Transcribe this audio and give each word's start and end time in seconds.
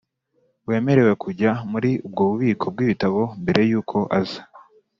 Wemerewe 0.67 1.13
kujya 1.23 1.51
muri 1.71 1.91
ubwo 2.07 2.21
bubiko 2.29 2.65
bw 2.73 2.79
ibitabo 2.85 3.21
mbere 3.41 3.61
y 3.69 3.73
uko 3.79 3.97
aza 4.19 4.41